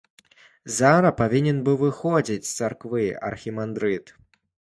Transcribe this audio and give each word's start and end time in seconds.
Зара 0.77 1.11
павінен 1.19 1.59
быў 1.67 1.77
выходзіць 1.83 2.39
з 2.49 2.49
царквы 2.57 3.05
архімандрыт. 3.29 4.15